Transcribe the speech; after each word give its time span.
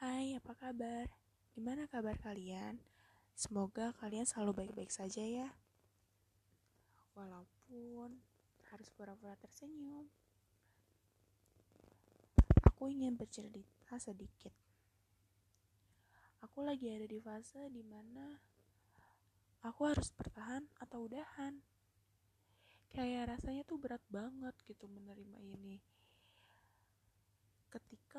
Hai, 0.00 0.32
apa 0.32 0.56
kabar? 0.56 1.12
Gimana 1.52 1.84
kabar 1.84 2.16
kalian? 2.24 2.80
Semoga 3.36 3.92
kalian 4.00 4.24
selalu 4.24 4.64
baik-baik 4.64 4.88
saja 4.88 5.20
ya. 5.20 5.52
Walaupun 7.12 8.16
harus 8.72 8.88
pura-pura 8.96 9.36
tersenyum. 9.36 10.08
Aku 12.64 12.88
ingin 12.88 13.12
bercerita 13.12 14.00
sedikit. 14.00 14.56
Aku 16.48 16.64
lagi 16.64 16.88
ada 16.88 17.04
di 17.04 17.20
fase 17.20 17.68
di 17.68 17.84
mana 17.84 18.40
aku 19.60 19.84
harus 19.84 20.16
bertahan 20.16 20.64
atau 20.80 21.12
udahan. 21.12 21.60
Kayak 22.96 23.36
rasanya 23.36 23.68
tuh 23.68 23.76
berat 23.76 24.00
banget 24.08 24.56
gitu 24.64 24.88
menerima 24.88 25.36
ini 25.44 25.99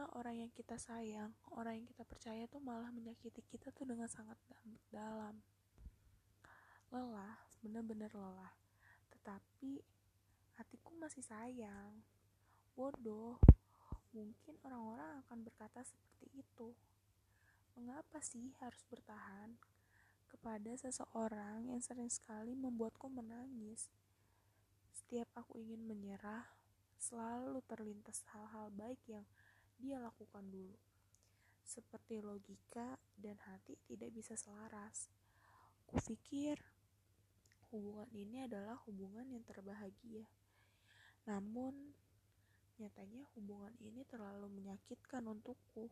ketika 0.02 0.18
orang 0.18 0.34
yang 0.42 0.50
kita 0.58 0.82
sayang, 0.82 1.30
orang 1.54 1.78
yang 1.78 1.86
kita 1.86 2.02
percaya 2.10 2.50
tuh 2.50 2.58
malah 2.58 2.90
menyakiti 2.90 3.46
kita 3.46 3.70
tuh 3.70 3.86
dengan 3.86 4.10
sangat 4.10 4.34
dalam. 4.90 5.38
Lelah, 6.90 7.38
bener-bener 7.62 8.10
lelah. 8.10 8.50
Tetapi 9.14 9.78
hatiku 10.58 10.98
masih 10.98 11.22
sayang. 11.22 12.02
Bodoh. 12.74 13.38
Mungkin 14.18 14.58
orang-orang 14.66 15.22
akan 15.22 15.46
berkata 15.46 15.86
seperti 15.86 16.34
itu. 16.34 16.74
Mengapa 17.78 18.18
sih 18.26 18.58
harus 18.58 18.82
bertahan 18.90 19.54
kepada 20.34 20.74
seseorang 20.82 21.70
yang 21.70 21.82
sering 21.86 22.10
sekali 22.10 22.58
membuatku 22.58 23.06
menangis? 23.06 23.86
Setiap 24.90 25.30
aku 25.38 25.62
ingin 25.62 25.86
menyerah, 25.86 26.50
selalu 26.98 27.62
terlintas 27.70 28.26
hal-hal 28.34 28.74
baik 28.74 28.98
yang 29.06 29.30
dia 29.82 29.98
lakukan 29.98 30.46
dulu. 30.46 30.78
Seperti 31.66 32.22
logika 32.22 33.02
dan 33.18 33.42
hati 33.50 33.74
tidak 33.90 34.14
bisa 34.14 34.38
selaras. 34.38 35.10
Kupikir 35.90 36.62
hubungan 37.74 38.08
ini 38.14 38.46
adalah 38.46 38.78
hubungan 38.86 39.26
yang 39.26 39.42
terbahagia. 39.42 40.30
Namun, 41.26 41.98
nyatanya 42.78 43.26
hubungan 43.34 43.74
ini 43.82 44.06
terlalu 44.06 44.46
menyakitkan 44.54 45.26
untukku. 45.26 45.90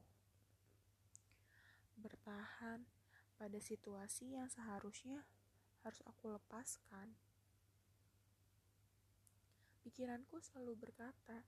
Bertahan 1.98 2.86
pada 3.40 3.60
situasi 3.60 4.38
yang 4.38 4.52
seharusnya 4.52 5.26
harus 5.82 6.04
aku 6.04 6.36
lepaskan. 6.36 7.16
Pikiranku 9.80 10.44
selalu 10.44 10.76
berkata, 10.76 11.48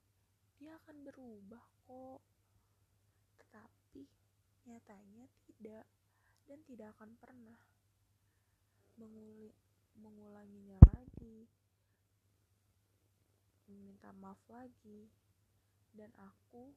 dia 0.61 0.77
akan 0.77 1.01
berubah 1.01 1.65
kok. 1.89 2.21
Tapi 3.49 4.05
nyatanya 4.69 5.25
tidak 5.49 5.89
dan 6.45 6.61
tidak 6.69 6.93
akan 6.93 7.17
pernah 7.17 7.57
menguli, 9.01 9.49
mengulanginya 9.97 10.77
lagi 10.93 11.49
meminta 13.65 14.13
maaf 14.13 14.37
lagi. 14.53 15.09
Dan 15.91 16.13
aku 16.15 16.71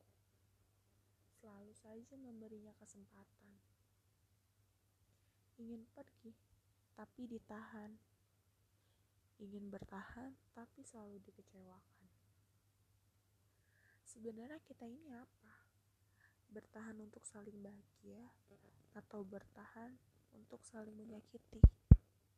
selalu 1.38 1.70
saja 1.76 2.16
memberinya 2.18 2.72
kesempatan. 2.80 3.52
Ingin 5.60 5.84
pergi 5.92 6.32
tapi 6.96 7.28
ditahan. 7.28 7.92
Ingin 9.38 9.68
bertahan 9.68 10.32
tapi 10.56 10.82
selalu 10.86 11.20
dikecewakan 11.26 12.13
sebenarnya 14.14 14.62
kita 14.62 14.86
ini 14.86 15.10
apa 15.10 15.52
bertahan 16.54 16.94
untuk 17.02 17.26
saling 17.26 17.58
bahagia 17.58 18.30
atau 18.94 19.26
bertahan 19.26 19.90
untuk 20.38 20.62
saling 20.62 20.94
menyakiti. 20.94 21.58